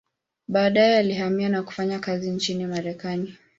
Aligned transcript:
Baadaye 0.47 0.97
alihamia 0.97 1.49
na 1.49 1.63
kufanya 1.63 1.99
kazi 1.99 2.31
nchini 2.31 2.65
Marekani. 2.67 3.37